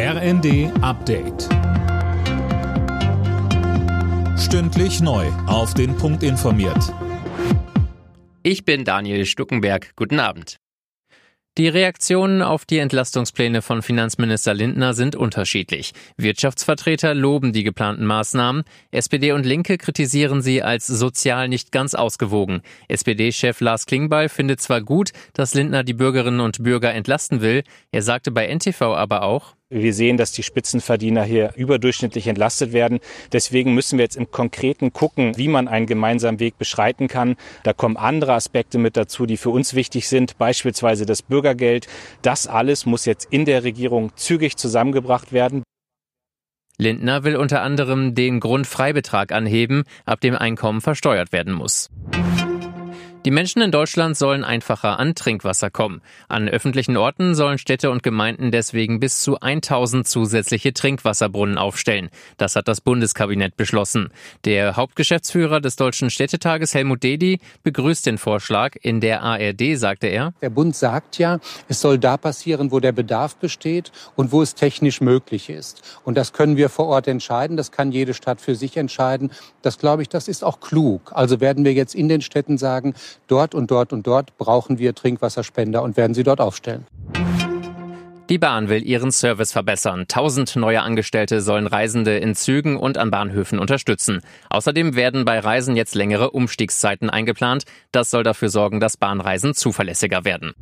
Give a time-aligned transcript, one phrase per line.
[0.00, 1.48] RND Update.
[4.38, 5.26] Stündlich neu.
[5.48, 6.94] Auf den Punkt informiert.
[8.44, 9.96] Ich bin Daniel Stuckenberg.
[9.96, 10.58] Guten Abend.
[11.56, 15.90] Die Reaktionen auf die Entlastungspläne von Finanzminister Lindner sind unterschiedlich.
[16.16, 18.62] Wirtschaftsvertreter loben die geplanten Maßnahmen,
[18.92, 22.62] SPD und Linke kritisieren sie als sozial nicht ganz ausgewogen.
[22.86, 28.02] SPD-Chef Lars Klingbeil findet zwar gut, dass Lindner die Bürgerinnen und Bürger entlasten will, er
[28.02, 33.00] sagte bei NTV aber auch, wir sehen, dass die Spitzenverdiener hier überdurchschnittlich entlastet werden.
[33.32, 37.36] Deswegen müssen wir jetzt im Konkreten gucken, wie man einen gemeinsamen Weg beschreiten kann.
[37.64, 41.86] Da kommen andere Aspekte mit dazu, die für uns wichtig sind, beispielsweise das Bürgergeld.
[42.22, 45.62] Das alles muss jetzt in der Regierung zügig zusammengebracht werden.
[46.78, 51.90] Lindner will unter anderem den Grundfreibetrag anheben, ab dem Einkommen versteuert werden muss.
[53.28, 56.00] Die Menschen in Deutschland sollen einfacher an Trinkwasser kommen.
[56.28, 62.08] An öffentlichen Orten sollen Städte und Gemeinden deswegen bis zu 1000 zusätzliche Trinkwasserbrunnen aufstellen.
[62.38, 64.08] Das hat das Bundeskabinett beschlossen.
[64.46, 68.76] Der Hauptgeschäftsführer des Deutschen Städtetages Helmut Dedi begrüßt den Vorschlag.
[68.80, 72.92] In der ARD sagte er, Der Bund sagt ja, es soll da passieren, wo der
[72.92, 75.82] Bedarf besteht und wo es technisch möglich ist.
[76.02, 77.58] Und das können wir vor Ort entscheiden.
[77.58, 79.32] Das kann jede Stadt für sich entscheiden.
[79.60, 81.12] Das glaube ich, das ist auch klug.
[81.14, 82.94] Also werden wir jetzt in den Städten sagen,
[83.26, 86.86] dort und dort und dort brauchen wir Trinkwasserspender und werden sie dort aufstellen.
[88.28, 90.04] Die Bahn will ihren Service verbessern.
[90.06, 94.20] Tausend neue Angestellte sollen Reisende in Zügen und an Bahnhöfen unterstützen.
[94.50, 97.64] Außerdem werden bei Reisen jetzt längere Umstiegszeiten eingeplant.
[97.90, 100.52] Das soll dafür sorgen, dass Bahnreisen zuverlässiger werden.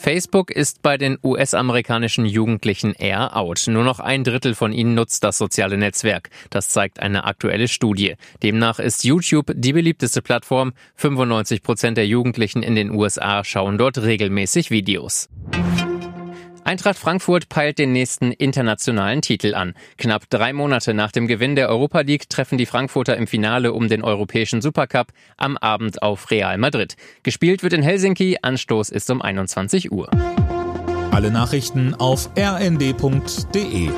[0.00, 3.66] Facebook ist bei den US-amerikanischen Jugendlichen eher out.
[3.66, 6.30] Nur noch ein Drittel von ihnen nutzt das soziale Netzwerk.
[6.48, 8.14] Das zeigt eine aktuelle Studie.
[8.42, 10.72] Demnach ist YouTube die beliebteste Plattform.
[10.96, 15.28] 95 Prozent der Jugendlichen in den USA schauen dort regelmäßig Videos.
[16.70, 19.74] Eintracht Frankfurt peilt den nächsten internationalen Titel an.
[19.98, 23.88] Knapp drei Monate nach dem Gewinn der Europa League treffen die Frankfurter im Finale um
[23.88, 26.94] den europäischen Supercup am Abend auf Real Madrid.
[27.24, 30.10] Gespielt wird in Helsinki, Anstoß ist um 21 Uhr.
[31.10, 33.90] Alle Nachrichten auf rnd.de